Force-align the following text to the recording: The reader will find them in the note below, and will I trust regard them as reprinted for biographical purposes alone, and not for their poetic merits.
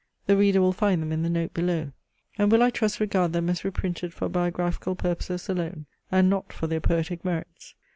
The 0.25 0.35
reader 0.35 0.59
will 0.61 0.73
find 0.73 0.99
them 0.99 1.11
in 1.11 1.21
the 1.21 1.29
note 1.29 1.53
below, 1.53 1.91
and 2.39 2.51
will 2.51 2.63
I 2.63 2.71
trust 2.71 2.99
regard 2.99 3.33
them 3.33 3.51
as 3.51 3.63
reprinted 3.63 4.15
for 4.15 4.29
biographical 4.29 4.95
purposes 4.95 5.47
alone, 5.47 5.85
and 6.11 6.27
not 6.27 6.51
for 6.51 6.65
their 6.65 6.81
poetic 6.81 7.23
merits. 7.23 7.75